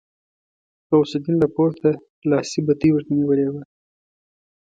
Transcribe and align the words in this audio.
غوث 0.89 1.11
الدين 1.17 1.35
له 1.41 1.47
پورته 1.55 1.89
لاسي 2.29 2.59
بتۍ 2.67 2.89
ورته 2.91 3.11
نيولې 3.17 3.47
وه. 3.51 3.61